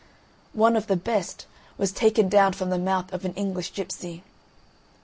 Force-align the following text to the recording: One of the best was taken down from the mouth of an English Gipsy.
One 0.55 0.75
of 0.75 0.87
the 0.87 0.95
best 0.95 1.45
was 1.77 1.91
taken 1.91 2.27
down 2.27 2.53
from 2.53 2.71
the 2.71 2.79
mouth 2.79 3.13
of 3.13 3.23
an 3.23 3.35
English 3.35 3.71
Gipsy. 3.71 4.23